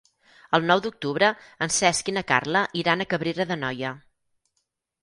El 0.57 0.63
nou 0.69 0.79
d'octubre 0.85 1.29
en 1.67 1.75
Cesc 1.75 2.09
i 2.13 2.17
na 2.17 2.27
Carla 2.33 2.65
iran 2.83 3.07
a 3.07 3.09
Cabrera 3.13 3.49
d'Anoia. 3.53 3.95